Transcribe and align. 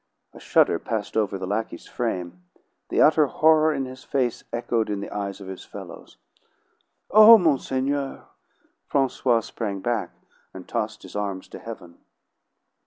A 0.33 0.39
shudder 0.39 0.79
passed 0.79 1.15
over 1.15 1.37
the 1.37 1.45
lackey's 1.45 1.85
frame; 1.85 2.41
the 2.89 2.99
utter 3.03 3.27
horror 3.27 3.71
in 3.71 3.85
his 3.85 4.03
face 4.03 4.43
echoed 4.51 4.89
in 4.89 4.99
the 4.99 5.11
eyes 5.11 5.39
of 5.39 5.47
his 5.47 5.63
fellows. 5.63 6.17
"Oh, 7.11 7.37
monseigneur!" 7.37 8.23
Francois 8.87 9.41
sprang 9.41 9.79
back, 9.79 10.09
and 10.55 10.67
tossed 10.67 11.03
his 11.03 11.15
arms 11.15 11.47
to 11.49 11.59
heaven. 11.59 11.99